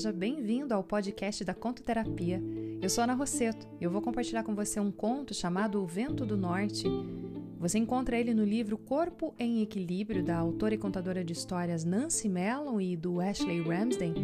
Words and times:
seja 0.00 0.12
bem-vindo 0.14 0.72
ao 0.72 0.82
podcast 0.82 1.44
da 1.44 1.52
Contoterapia. 1.52 2.42
Eu 2.80 2.88
sou 2.88 3.04
Ana 3.04 3.12
Rosseto 3.12 3.68
e 3.78 3.84
eu 3.84 3.90
vou 3.90 4.00
compartilhar 4.00 4.42
com 4.42 4.54
você 4.54 4.80
um 4.80 4.90
conto 4.90 5.34
chamado 5.34 5.78
O 5.78 5.86
Vento 5.86 6.24
do 6.24 6.38
Norte. 6.38 6.88
Você 7.58 7.76
encontra 7.76 8.18
ele 8.18 8.32
no 8.32 8.42
livro 8.42 8.78
Corpo 8.78 9.34
em 9.38 9.60
Equilíbrio, 9.60 10.24
da 10.24 10.38
autora 10.38 10.74
e 10.74 10.78
contadora 10.78 11.22
de 11.22 11.34
histórias 11.34 11.84
Nancy 11.84 12.30
Mellon 12.30 12.80
e 12.80 12.96
do 12.96 13.20
Ashley 13.20 13.60
Ramsden, 13.60 14.14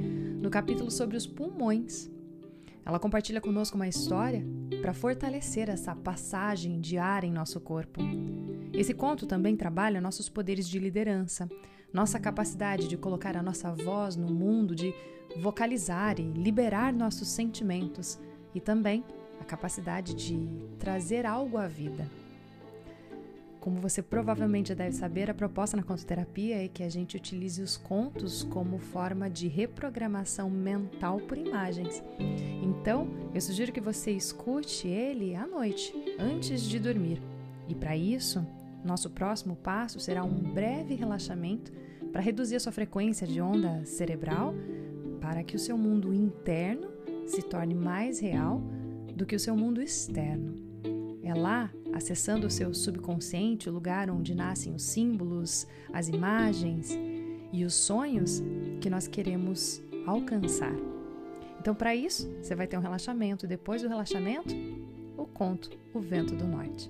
no 0.40 0.48
capítulo 0.48 0.90
sobre 0.90 1.14
os 1.14 1.26
pulmões. 1.26 2.10
Ela 2.82 2.98
compartilha 2.98 3.42
conosco 3.42 3.76
uma 3.76 3.86
história 3.86 4.42
para 4.80 4.94
fortalecer 4.94 5.68
essa 5.68 5.94
passagem 5.94 6.80
de 6.80 6.96
ar 6.96 7.22
em 7.22 7.30
nosso 7.30 7.60
corpo. 7.60 8.00
Esse 8.72 8.94
conto 8.94 9.26
também 9.26 9.54
trabalha 9.54 10.00
nossos 10.00 10.30
poderes 10.30 10.66
de 10.66 10.78
liderança, 10.78 11.46
nossa 11.92 12.18
capacidade 12.18 12.88
de 12.88 12.96
colocar 12.96 13.36
a 13.36 13.42
nossa 13.42 13.74
voz 13.74 14.16
no 14.16 14.32
mundo, 14.32 14.74
de 14.74 14.94
vocalizar 15.40 16.18
e 16.18 16.22
liberar 16.22 16.92
nossos 16.92 17.28
sentimentos 17.28 18.18
e 18.54 18.60
também 18.60 19.04
a 19.40 19.44
capacidade 19.44 20.14
de 20.14 20.48
trazer 20.78 21.26
algo 21.26 21.58
à 21.58 21.66
vida. 21.66 22.08
Como 23.66 23.80
você 23.80 24.00
provavelmente 24.00 24.72
deve 24.76 24.92
saber, 24.92 25.28
a 25.28 25.34
proposta 25.34 25.76
na 25.76 25.82
contoterapia 25.82 26.64
é 26.64 26.68
que 26.68 26.84
a 26.84 26.88
gente 26.88 27.16
utilize 27.16 27.60
os 27.60 27.76
contos 27.76 28.44
como 28.44 28.78
forma 28.78 29.28
de 29.28 29.48
reprogramação 29.48 30.48
mental 30.48 31.18
por 31.18 31.36
imagens. 31.36 32.00
Então, 32.62 33.08
eu 33.34 33.40
sugiro 33.40 33.72
que 33.72 33.80
você 33.80 34.12
escute 34.12 34.86
ele 34.86 35.34
à 35.34 35.48
noite, 35.48 35.92
antes 36.16 36.62
de 36.62 36.78
dormir. 36.78 37.20
E 37.68 37.74
para 37.74 37.96
isso, 37.96 38.46
nosso 38.84 39.10
próximo 39.10 39.56
passo 39.56 39.98
será 39.98 40.22
um 40.22 40.52
breve 40.54 40.94
relaxamento 40.94 41.72
para 42.12 42.22
reduzir 42.22 42.54
a 42.54 42.60
sua 42.60 42.70
frequência 42.70 43.26
de 43.26 43.40
onda 43.40 43.84
cerebral, 43.84 44.54
para 45.26 45.42
que 45.42 45.56
o 45.56 45.58
seu 45.58 45.76
mundo 45.76 46.14
interno 46.14 46.86
se 47.26 47.42
torne 47.42 47.74
mais 47.74 48.20
real 48.20 48.62
do 49.12 49.26
que 49.26 49.34
o 49.34 49.40
seu 49.40 49.56
mundo 49.56 49.82
externo. 49.82 50.54
É 51.20 51.34
lá, 51.34 51.68
acessando 51.92 52.46
o 52.46 52.50
seu 52.50 52.72
subconsciente, 52.72 53.68
o 53.68 53.72
lugar 53.72 54.08
onde 54.08 54.36
nascem 54.36 54.72
os 54.72 54.84
símbolos, 54.84 55.66
as 55.92 56.06
imagens 56.06 56.96
e 57.52 57.64
os 57.64 57.74
sonhos 57.74 58.40
que 58.80 58.88
nós 58.88 59.08
queremos 59.08 59.82
alcançar. 60.06 60.76
Então, 61.58 61.74
para 61.74 61.92
isso, 61.92 62.30
você 62.40 62.54
vai 62.54 62.68
ter 62.68 62.78
um 62.78 62.82
relaxamento 62.82 63.46
e 63.46 63.48
depois 63.48 63.82
do 63.82 63.88
relaxamento, 63.88 64.54
o 65.16 65.26
conto 65.26 65.70
O 65.92 65.98
Vento 65.98 66.36
do 66.36 66.46
Norte. 66.46 66.88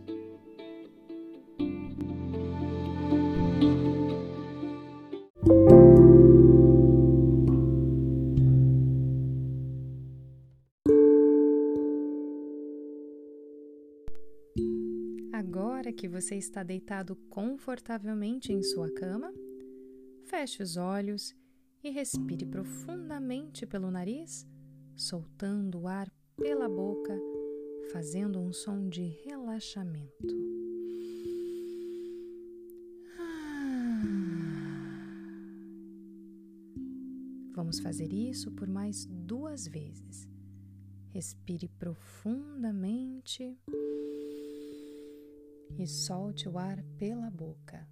Que 15.97 16.06
você 16.06 16.36
está 16.36 16.62
deitado 16.62 17.16
confortavelmente 17.30 18.52
em 18.52 18.62
sua 18.62 18.92
cama, 18.92 19.33
feche 20.25 20.62
os 20.62 20.77
olhos 20.77 21.34
e 21.83 21.88
respire 21.88 22.44
profundamente 22.44 23.66
pelo 23.66 23.91
nariz, 23.91 24.47
soltando 24.94 25.80
o 25.80 25.88
ar 25.88 26.12
pela 26.36 26.69
boca, 26.69 27.19
fazendo 27.92 28.38
um 28.38 28.53
som 28.53 28.91
de 28.91 29.06
relaxamento. 29.25 30.36
Vamos 37.55 37.81
fazer 37.81 38.12
isso 38.12 38.53
por 38.53 38.69
mais 38.69 39.06
duas 39.06 39.66
vezes. 39.66 40.28
Respire 41.09 41.69
profundamente 41.78 43.59
e 45.78 45.87
solte 45.87 46.49
o 46.49 46.59
ar 46.59 46.82
pela 46.99 47.31
boca. 47.31 47.87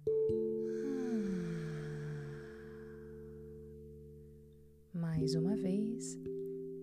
Mais 4.93 5.35
uma 5.35 5.55
vez, 5.55 6.17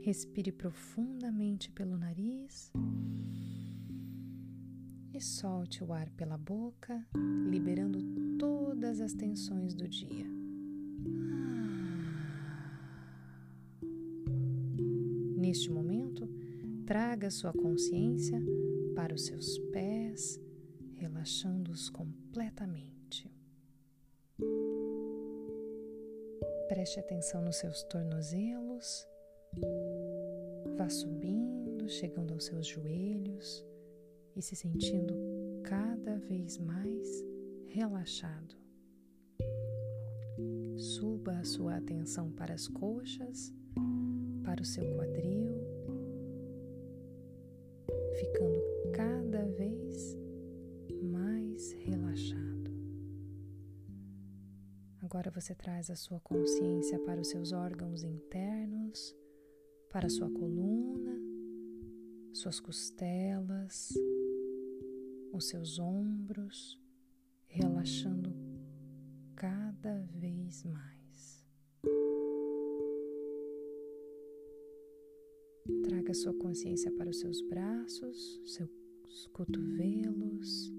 respire 0.03 0.53
profundamente 0.53 1.71
pelo 1.71 1.97
nariz 1.97 2.71
e 5.15 5.21
solte 5.21 5.85
o 5.85 5.93
ar 5.93 6.11
pela 6.11 6.37
boca, 6.37 7.07
liberando 7.49 7.99
todas 8.39 9.01
as 9.01 9.13
tensões 9.13 9.75
do 9.75 9.89
dia. 9.89 10.27
Neste 15.37 15.71
momento, 15.71 16.29
traga 16.87 17.31
sua 17.31 17.53
consciência 17.53 18.41
para 18.95 19.15
os 19.15 19.27
seus 19.27 19.59
pés, 19.71 20.41
relaxando-os 21.03 21.91
completamente. 21.91 23.29
Preste 26.69 27.01
atenção 27.01 27.43
nos 27.43 27.57
seus 27.57 27.83
tornozelos, 27.85 29.05
vá 30.77 30.89
subindo, 30.89 31.89
chegando 31.89 32.35
aos 32.35 32.45
seus 32.45 32.69
joelhos 32.69 33.67
e 34.37 34.43
se 34.43 34.55
sentindo 34.55 35.13
cada 35.65 36.17
vez 36.19 36.57
mais 36.59 37.09
relaxado. 37.67 38.55
Suba 40.77 41.39
a 41.39 41.45
sua 41.45 41.79
atenção 41.79 42.31
para 42.31 42.55
as 42.55 42.69
coxas 42.69 43.53
para 44.45 44.63
o 44.63 44.65
seu 44.65 44.85
quadril, 44.97 45.53
ficando 48.21 48.61
cada 48.93 49.22
Agora 55.13 55.31
você 55.31 55.55
traz 55.55 55.91
a 55.91 55.95
sua 55.95 56.19
consciência 56.21 56.99
para 57.01 57.21
os 57.21 57.29
seus 57.29 57.53
órgãos 57.53 58.03
internos, 58.03 59.15
para 59.91 60.07
a 60.07 60.09
sua 60.09 60.31
coluna, 60.31 61.21
suas 62.33 62.59
costelas, 62.59 63.93
os 65.31 65.49
seus 65.49 65.79
ombros, 65.79 66.81
relaxando 67.47 68.35
cada 69.37 69.99
vez 70.15 70.65
mais. 70.65 71.45
Traga 75.85 76.15
sua 76.15 76.33
consciência 76.39 76.91
para 76.91 77.11
os 77.11 77.21
seus 77.21 77.43
braços, 77.43 78.41
seus 78.47 79.27
cotovelos, 79.35 80.73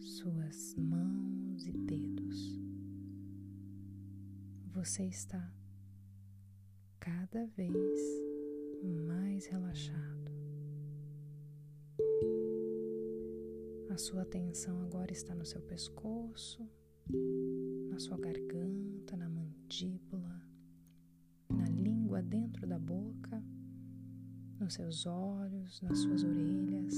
suas 0.00 0.74
mãos 0.74 1.66
e 1.66 1.72
dedos. 1.72 2.58
Você 4.74 5.04
está 5.04 5.52
cada 7.00 7.46
vez 7.46 8.00
mais 9.06 9.46
relaxado. 9.46 10.32
A 13.90 13.96
sua 13.96 14.22
atenção 14.22 14.82
agora 14.82 15.12
está 15.12 15.34
no 15.34 15.44
seu 15.44 15.60
pescoço, 15.62 16.68
na 17.90 17.98
sua 17.98 18.18
garganta, 18.18 19.16
na 19.16 19.28
mandíbula, 19.28 20.42
na 21.48 21.68
língua 21.68 22.22
dentro 22.22 22.66
da 22.66 22.78
boca 22.78 23.42
nos 24.60 24.74
seus 24.74 25.06
olhos, 25.06 25.80
nas 25.80 25.98
suas 25.98 26.24
orelhas, 26.24 26.94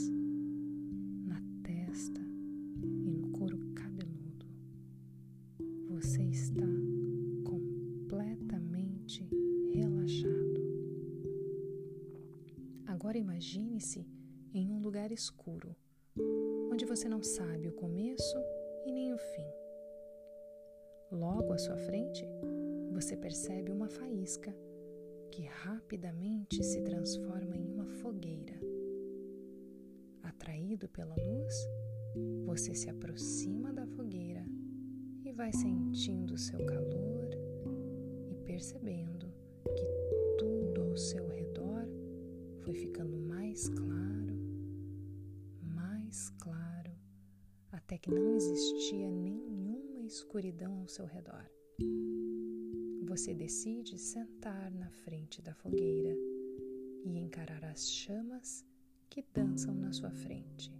imagine-se 13.40 14.06
em 14.52 14.70
um 14.70 14.82
lugar 14.82 15.10
escuro, 15.10 15.74
onde 16.70 16.84
você 16.84 17.08
não 17.08 17.22
sabe 17.22 17.68
o 17.68 17.72
começo 17.72 18.36
e 18.84 18.92
nem 18.92 19.14
o 19.14 19.16
fim. 19.16 19.46
Logo 21.10 21.54
à 21.54 21.56
sua 21.56 21.78
frente, 21.78 22.22
você 22.92 23.16
percebe 23.16 23.72
uma 23.72 23.88
faísca 23.88 24.54
que 25.32 25.44
rapidamente 25.46 26.62
se 26.62 26.82
transforma 26.82 27.56
em 27.56 27.66
uma 27.66 27.86
fogueira. 27.86 28.60
Atraído 30.22 30.86
pela 30.90 31.14
luz, 31.14 31.54
você 32.44 32.74
se 32.74 32.90
aproxima 32.90 33.72
da 33.72 33.86
fogueira 33.86 34.44
e 35.24 35.32
vai 35.32 35.50
sentindo 35.50 36.36
seu 36.36 36.62
calor 36.66 37.30
e 38.30 38.34
percebendo 38.44 39.32
que 39.64 39.86
tudo 40.38 40.82
ao 40.82 40.96
seu 40.98 41.26
redor 41.26 41.49
foi 42.60 42.74
ficando 42.74 43.16
mais 43.16 43.68
claro, 43.68 44.38
mais 45.62 46.30
claro, 46.38 46.92
até 47.72 47.96
que 47.98 48.10
não 48.10 48.34
existia 48.34 49.10
nenhuma 49.10 50.02
escuridão 50.02 50.80
ao 50.80 50.88
seu 50.88 51.06
redor. 51.06 51.44
você 53.02 53.34
decide 53.34 53.98
sentar 53.98 54.70
na 54.70 54.88
frente 54.88 55.42
da 55.42 55.52
fogueira 55.52 56.16
e 57.04 57.18
encarar 57.18 57.64
as 57.64 57.90
chamas 57.90 58.64
que 59.08 59.24
dançam 59.34 59.74
na 59.74 59.92
sua 59.92 60.12
frente. 60.12 60.72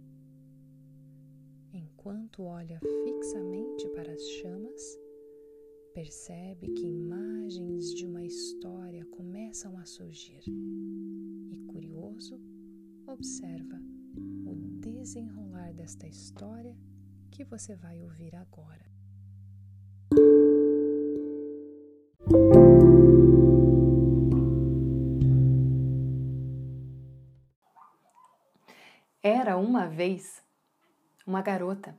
Enquanto 1.73 2.43
olha 2.43 2.79
fixamente 3.03 3.89
para 3.89 4.13
as 4.13 4.21
chamas, 4.29 4.97
percebe 5.93 6.69
que 6.69 6.87
imagens 6.87 7.93
de 7.93 8.05
uma 8.05 8.23
história 8.23 9.05
começam 9.07 9.77
a 9.77 9.85
surgir 9.85 10.41
e, 11.51 11.57
curioso, 11.67 12.39
observa 13.05 13.77
o 14.45 14.55
desenrolar 14.79 15.73
desta 15.73 16.07
história 16.07 16.75
que 17.29 17.43
você 17.43 17.75
vai 17.75 18.01
ouvir 18.01 18.35
agora. 18.35 18.89
Era 29.21 29.57
uma 29.57 29.87
vez 29.87 30.41
uma 31.27 31.41
garota 31.41 31.95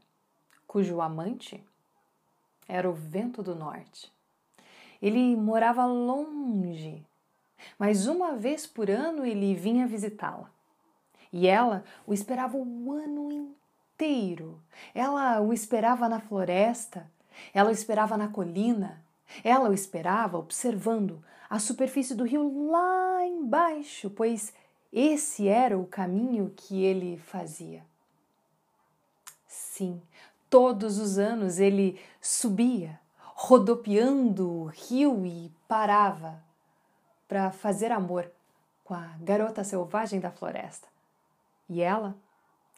cujo 0.66 1.00
amante 1.00 1.62
era 2.66 2.88
o 2.88 2.94
vento 2.94 3.42
do 3.42 3.54
norte. 3.54 4.10
Ele 5.00 5.36
morava 5.36 5.84
longe, 5.84 7.04
mas 7.78 8.06
uma 8.06 8.36
vez 8.36 8.66
por 8.66 8.90
ano 8.90 9.24
ele 9.24 9.54
vinha 9.54 9.86
visitá-la. 9.86 10.50
E 11.32 11.46
ela 11.46 11.84
o 12.06 12.12
esperava 12.12 12.56
o 12.56 12.92
ano 12.92 13.32
inteiro. 13.32 14.60
Ela 14.94 15.40
o 15.40 15.52
esperava 15.52 16.08
na 16.08 16.20
floresta, 16.20 17.10
ela 17.54 17.70
o 17.70 17.72
esperava 17.72 18.16
na 18.16 18.28
colina, 18.28 19.02
ela 19.42 19.70
o 19.70 19.74
esperava 19.74 20.38
observando 20.38 21.22
a 21.48 21.58
superfície 21.58 22.14
do 22.14 22.24
rio 22.24 22.70
lá 22.70 23.26
embaixo, 23.26 24.10
pois 24.10 24.52
esse 24.92 25.48
era 25.48 25.78
o 25.78 25.86
caminho 25.86 26.52
que 26.54 26.82
ele 26.82 27.16
fazia. 27.16 27.82
Sim, 29.46 30.02
todos 30.50 30.98
os 30.98 31.18
anos 31.18 31.58
ele 31.58 31.98
subia, 32.20 33.00
rodopiando 33.18 34.50
o 34.50 34.64
rio 34.66 35.24
e 35.24 35.50
parava 35.66 36.42
para 37.32 37.50
fazer 37.50 37.90
amor 37.90 38.30
com 38.84 38.92
a 38.92 39.16
garota 39.22 39.64
selvagem 39.64 40.20
da 40.20 40.30
floresta. 40.30 40.86
E 41.66 41.80
ela 41.80 42.14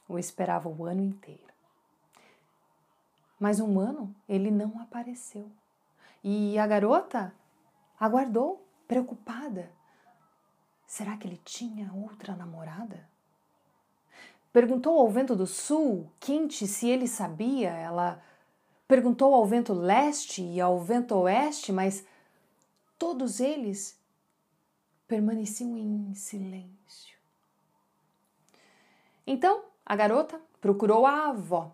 o 0.09 0.17
esperava 0.17 0.69
o 0.69 0.85
ano 0.85 1.03
inteiro. 1.03 1.53
Mas 3.37 3.59
um 3.59 3.81
ano 3.81 4.15
ele 4.29 4.53
não 4.53 4.81
apareceu. 4.81 5.51
E 6.23 6.57
a 6.57 6.69
garota 6.69 7.35
aguardou, 7.99 8.65
preocupada. 8.87 9.73
Será 10.87 11.17
que 11.17 11.27
ele 11.27 11.41
tinha 11.45 11.93
outra 11.93 12.37
namorada? 12.37 13.09
Perguntou 14.53 15.01
ao 15.01 15.11
vento 15.11 15.35
do 15.35 15.49
sul, 15.49 16.09
quente, 16.21 16.69
se 16.69 16.89
ele 16.89 17.09
sabia. 17.09 17.71
Ela 17.71 18.23
perguntou 18.87 19.35
ao 19.35 19.45
vento 19.45 19.73
leste 19.73 20.43
e 20.43 20.61
ao 20.61 20.79
vento 20.79 21.17
oeste, 21.17 21.73
mas 21.73 22.07
todos 22.97 23.41
eles 23.41 23.99
permaneciam 25.15 25.79
em 25.79 26.13
silêncio. 26.13 27.17
Então 29.25 29.63
a 29.87 29.95
garota 29.95 30.41
procurou 30.61 31.07
a 31.07 31.29
avó. 31.29 31.73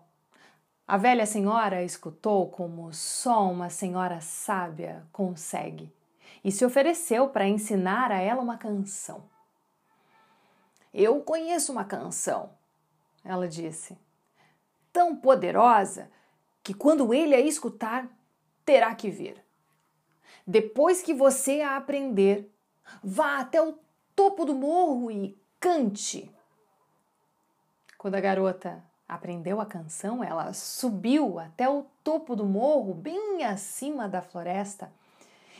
A 0.87 0.95
velha 0.95 1.25
senhora 1.25 1.83
escutou 1.83 2.51
como 2.51 2.93
só 2.93 3.49
uma 3.49 3.67
senhora 3.67 4.21
sábia 4.21 5.03
consegue 5.11 5.91
e 6.43 6.51
se 6.51 6.63
ofereceu 6.63 7.29
para 7.29 7.47
ensinar 7.47 8.11
a 8.11 8.19
ela 8.19 8.43
uma 8.43 8.59
canção. 8.59 9.23
Eu 10.93 11.21
conheço 11.21 11.71
uma 11.71 11.83
canção, 11.83 12.51
ela 13.25 13.47
disse, 13.47 13.97
tão 14.93 15.15
poderosa 15.15 16.11
que 16.61 16.75
quando 16.75 17.11
ele 17.11 17.33
a 17.33 17.39
escutar, 17.39 18.07
terá 18.63 18.93
que 18.93 19.09
vir. 19.09 19.43
Depois 20.45 21.01
que 21.01 21.11
você 21.11 21.61
a 21.61 21.75
aprender, 21.75 22.51
vá 23.03 23.39
até 23.39 23.61
o 23.61 23.77
topo 24.15 24.45
do 24.45 24.55
morro 24.55 25.09
e 25.11 25.37
cante. 25.59 26.33
Quando 27.97 28.15
a 28.15 28.21
garota 28.21 28.83
aprendeu 29.07 29.59
a 29.59 29.65
canção, 29.65 30.23
ela 30.23 30.53
subiu 30.53 31.37
até 31.37 31.69
o 31.69 31.85
topo 32.03 32.35
do 32.35 32.45
morro, 32.45 32.93
bem 32.93 33.43
acima 33.43 34.07
da 34.07 34.21
floresta, 34.21 34.91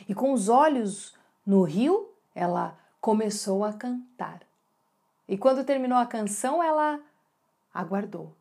e 0.08 0.14
com 0.14 0.32
os 0.32 0.48
olhos 0.48 1.14
no 1.46 1.62
rio, 1.62 2.12
ela 2.34 2.78
começou 3.00 3.64
a 3.64 3.72
cantar. 3.72 4.42
E 5.28 5.36
quando 5.36 5.64
terminou 5.64 5.98
a 5.98 6.06
canção, 6.06 6.62
ela 6.62 7.00
aguardou. 7.72 8.34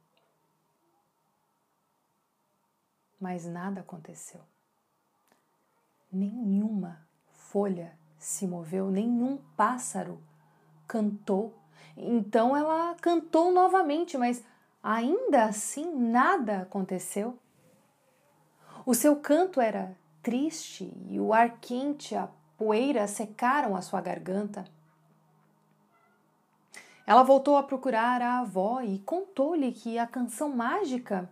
Mas 3.19 3.45
nada 3.45 3.81
aconteceu. 3.81 4.41
Nenhuma 6.11 7.05
folha 7.27 7.95
se 8.21 8.47
moveu, 8.47 8.89
nenhum 8.89 9.37
pássaro 9.57 10.21
cantou 10.87 11.61
então 11.97 12.55
ela 12.55 12.95
cantou 12.95 13.51
novamente, 13.51 14.17
mas 14.17 14.43
ainda 14.81 15.45
assim 15.45 15.93
nada 15.93 16.61
aconteceu. 16.61 17.37
O 18.85 18.93
seu 18.93 19.15
canto 19.17 19.61
era 19.61 19.95
triste 20.23 20.91
e 21.09 21.19
o 21.19 21.33
ar 21.33 21.59
quente, 21.59 22.15
a 22.15 22.29
poeira 22.57 23.07
secaram 23.07 23.75
a 23.75 23.81
sua 23.81 24.01
garganta. 24.01 24.65
Ela 27.05 27.23
voltou 27.23 27.57
a 27.57 27.63
procurar 27.63 28.21
a 28.21 28.39
avó 28.39 28.81
e 28.81 28.99
contou-lhe 28.99 29.71
que 29.71 29.97
a 29.97 30.07
canção 30.07 30.49
mágica 30.49 31.29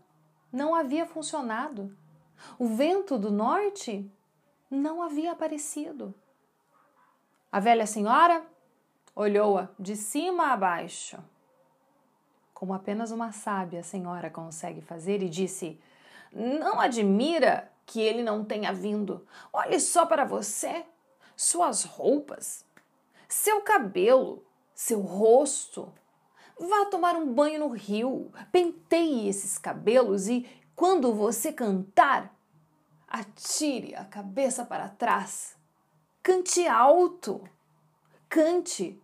não 0.51 0.75
havia 0.75 1.05
funcionado. 1.05 1.95
O 2.57 2.67
vento 2.67 3.17
do 3.17 3.31
norte 3.31 4.11
não 4.69 5.01
havia 5.01 5.31
aparecido. 5.31 6.13
A 7.51 7.59
velha 7.59 7.85
senhora 7.85 8.45
Olhou-a 9.19 9.67
de 9.77 9.97
cima 9.97 10.53
a 10.53 10.55
baixo, 10.55 11.17
como 12.53 12.73
apenas 12.73 13.11
uma 13.11 13.33
sábia 13.33 13.83
senhora 13.83 14.29
consegue 14.29 14.79
fazer, 14.79 15.21
e 15.21 15.27
disse: 15.27 15.77
Não 16.31 16.79
admira 16.79 17.69
que 17.85 17.99
ele 17.99 18.23
não 18.23 18.45
tenha 18.45 18.71
vindo. 18.71 19.27
Olhe 19.51 19.77
só 19.77 20.05
para 20.05 20.23
você, 20.23 20.85
suas 21.35 21.83
roupas, 21.83 22.63
seu 23.27 23.59
cabelo, 23.59 24.41
seu 24.73 25.01
rosto. 25.01 25.91
Vá 26.57 26.85
tomar 26.85 27.17
um 27.17 27.33
banho 27.33 27.59
no 27.59 27.67
rio, 27.67 28.31
penteie 28.53 29.27
esses 29.27 29.57
cabelos 29.57 30.29
e, 30.29 30.47
quando 30.77 31.13
você 31.13 31.51
cantar, 31.51 32.33
atire 33.05 33.95
a 33.95 34.05
cabeça 34.05 34.63
para 34.63 34.87
trás. 34.87 35.58
Cante 36.29 36.67
alto. 36.67 37.41
Cante 38.29 39.01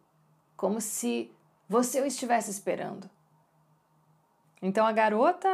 como 0.55 0.79
se 0.79 1.32
você 1.67 2.00
o 2.00 2.05
estivesse 2.05 2.51
esperando. 2.51 3.10
Então 4.62 4.86
a 4.86 4.91
garota 4.91 5.50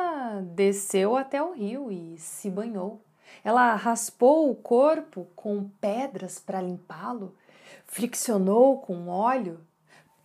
desceu 0.54 1.16
até 1.16 1.42
o 1.42 1.54
rio 1.54 1.90
e 1.90 2.18
se 2.18 2.50
banhou. 2.50 3.00
Ela 3.42 3.74
raspou 3.76 4.52
o 4.52 4.56
corpo 4.56 5.30
com 5.34 5.70
pedras 5.80 6.40
para 6.40 6.62
limpá-lo, 6.62 7.38
friccionou 7.86 8.82
com 8.82 9.08
óleo, 9.08 9.66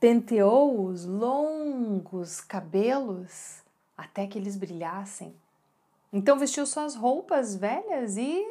penteou 0.01 0.85
os 0.85 1.05
longos 1.07 2.41
cabelos 2.41 3.63
até 3.97 4.27
que 4.27 4.37
eles 4.37 4.57
brilhassem. 4.57 5.33
Então 6.13 6.41
vestiu 6.41 6.67
suas 6.67 6.97
roupas 6.97 7.55
velhas 7.55 8.17
e 8.17 8.45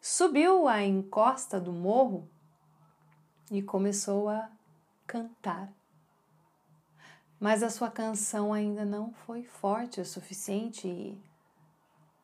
subiu 0.00 0.68
a 0.68 0.84
encosta 0.84 1.58
do 1.58 1.72
morro 1.72 2.30
e 3.50 3.62
começou 3.62 4.28
a 4.28 4.50
cantar. 5.06 5.72
Mas 7.38 7.62
a 7.62 7.70
sua 7.70 7.90
canção 7.90 8.52
ainda 8.52 8.84
não 8.84 9.12
foi 9.12 9.44
forte 9.44 10.00
o 10.00 10.04
suficiente 10.04 10.88
e 10.88 11.20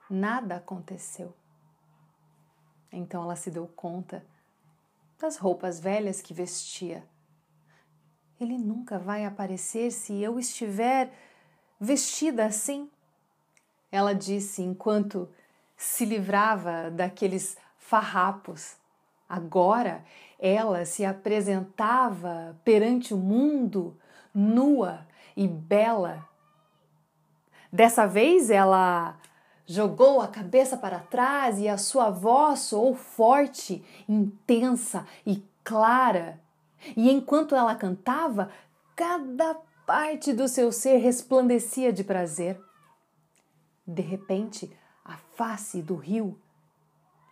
nada 0.08 0.56
aconteceu. 0.56 1.34
Então 2.90 3.22
ela 3.22 3.36
se 3.36 3.50
deu 3.50 3.66
conta 3.68 4.24
das 5.18 5.36
roupas 5.36 5.78
velhas 5.78 6.20
que 6.20 6.34
vestia. 6.34 7.06
Ele 8.40 8.58
nunca 8.58 8.98
vai 8.98 9.24
aparecer 9.24 9.92
se 9.92 10.20
eu 10.20 10.38
estiver 10.38 11.12
vestida 11.80 12.46
assim. 12.46 12.90
Ela 13.90 14.14
disse 14.14 14.62
enquanto 14.62 15.28
se 15.76 16.04
livrava 16.04 16.90
daqueles 16.90 17.56
farrapos. 17.78 18.76
Agora 19.32 20.04
ela 20.38 20.84
se 20.84 21.06
apresentava 21.06 22.54
perante 22.62 23.14
o 23.14 23.16
mundo 23.16 23.96
nua 24.34 25.06
e 25.34 25.48
bela. 25.48 26.28
Dessa 27.72 28.06
vez 28.06 28.50
ela 28.50 29.16
jogou 29.64 30.20
a 30.20 30.28
cabeça 30.28 30.76
para 30.76 30.98
trás 30.98 31.58
e 31.58 31.66
a 31.66 31.78
sua 31.78 32.10
voz 32.10 32.58
soou 32.60 32.94
forte, 32.94 33.82
intensa 34.06 35.06
e 35.24 35.42
clara. 35.64 36.38
E 36.94 37.10
enquanto 37.10 37.54
ela 37.54 37.74
cantava, 37.74 38.50
cada 38.94 39.54
parte 39.86 40.34
do 40.34 40.46
seu 40.46 40.70
ser 40.70 40.98
resplandecia 40.98 41.90
de 41.90 42.04
prazer. 42.04 42.60
De 43.86 44.02
repente, 44.02 44.70
a 45.02 45.16
face 45.16 45.80
do 45.80 45.94
rio 45.94 46.38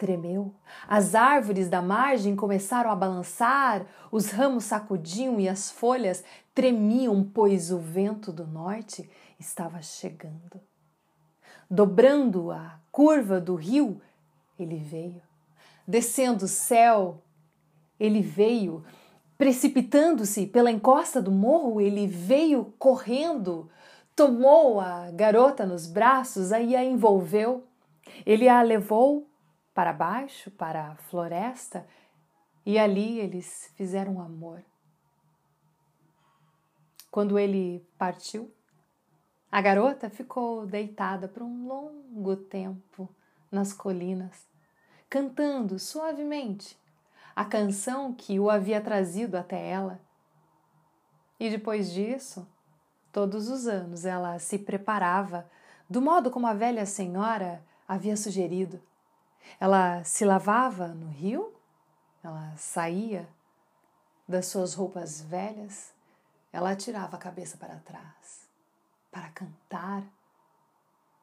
tremeu. 0.00 0.54
As 0.88 1.14
árvores 1.14 1.69
da 1.69 1.83
margem 1.83 2.35
começaram 2.35 2.90
a 2.90 2.97
balançar, 2.97 3.85
os 4.11 4.30
ramos 4.30 4.64
sacudiam 4.64 5.38
e 5.38 5.47
as 5.47 5.71
folhas 5.71 6.25
tremiam, 6.54 7.23
pois 7.23 7.71
o 7.71 7.78
vento 7.78 8.33
do 8.33 8.47
norte 8.47 9.09
estava 9.38 9.83
chegando. 9.83 10.59
Dobrando 11.71 12.50
a 12.50 12.80
curva 12.90 13.38
do 13.38 13.54
rio, 13.54 14.00
ele 14.59 14.78
veio. 14.78 15.21
Descendo 15.87 16.47
o 16.47 16.49
céu, 16.49 17.23
ele 17.99 18.23
veio. 18.23 18.83
Precipitando-se 19.37 20.47
pela 20.47 20.71
encosta 20.71 21.21
do 21.21 21.30
morro, 21.30 21.78
ele 21.78 22.07
veio 22.07 22.73
correndo, 22.78 23.69
tomou 24.16 24.80
a 24.80 25.11
garota 25.11 25.66
nos 25.66 25.87
braços, 25.87 26.52
aí 26.52 26.75
a 26.75 26.83
envolveu. 26.83 27.64
Ele 28.25 28.49
a 28.49 28.62
levou 28.62 29.30
para 29.81 29.95
baixo, 29.95 30.51
para 30.51 30.89
a 30.89 30.95
floresta, 30.95 31.87
e 32.67 32.79
ali 32.79 33.19
eles 33.19 33.73
fizeram 33.77 34.21
amor. 34.21 34.63
Quando 37.11 37.39
ele 37.39 37.83
partiu, 37.97 38.53
a 39.51 39.59
garota 39.63 40.11
ficou 40.11 40.67
deitada 40.67 41.27
por 41.27 41.43
um 41.43 41.67
longo 41.67 42.37
tempo 42.37 43.09
nas 43.51 43.73
colinas, 43.73 44.47
cantando 45.09 45.79
suavemente 45.79 46.79
a 47.35 47.47
canção 47.47 48.13
que 48.13 48.39
o 48.39 48.51
havia 48.51 48.83
trazido 48.83 49.39
até 49.39 49.67
ela. 49.67 49.99
E 51.39 51.49
depois 51.49 51.91
disso, 51.91 52.47
todos 53.11 53.49
os 53.49 53.67
anos 53.67 54.05
ela 54.05 54.39
se 54.39 54.59
preparava 54.59 55.51
do 55.89 56.03
modo 56.03 56.31
como 56.31 56.47
a 56.47 56.53
velha 56.53 56.85
senhora 56.85 57.65
havia 57.89 58.15
sugerido 58.15 58.79
ela 59.59 60.02
se 60.04 60.25
lavava 60.25 60.88
no 60.88 61.09
rio, 61.09 61.54
ela 62.23 62.54
saía 62.56 63.28
das 64.26 64.47
suas 64.47 64.75
roupas 64.75 65.20
velhas, 65.20 65.92
ela 66.52 66.76
tirava 66.76 67.16
a 67.16 67.20
cabeça 67.20 67.56
para 67.56 67.76
trás 67.76 68.50
para 69.11 69.28
cantar, 69.30 70.04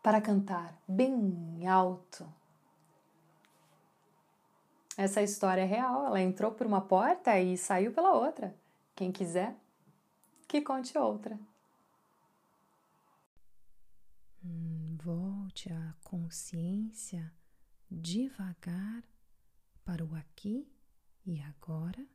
para 0.03 0.21
cantar 0.21 0.77
bem 0.87 1.65
alto. 1.67 2.27
Essa 4.97 5.21
história 5.21 5.61
é 5.61 5.65
real, 5.65 6.05
ela 6.05 6.19
entrou 6.19 6.51
por 6.51 6.65
uma 6.65 6.81
porta 6.81 7.39
e 7.39 7.55
saiu 7.57 7.93
pela 7.93 8.13
outra. 8.13 8.55
Quem 8.95 9.11
quiser, 9.11 9.55
que 10.47 10.61
conte 10.61 10.97
outra. 10.97 11.39
Hum, 14.43 14.97
volte 15.03 15.71
a 15.71 15.93
consciência 16.03 17.31
devagar 17.89 19.03
para 19.83 20.05
o 20.05 20.13
aqui 20.15 20.71
e 21.25 21.39
agora, 21.39 22.07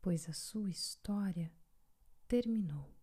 pois 0.00 0.28
a 0.28 0.32
sua 0.32 0.70
história 0.70 1.52
terminou. 2.28 2.94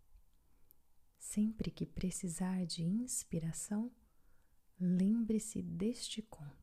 Sempre 1.18 1.72
que 1.72 1.86
precisar 1.86 2.66
de 2.66 2.84
inspiração, 2.84 3.92
lembre-se 4.80 5.62
deste 5.62 6.22
conto. 6.22 6.63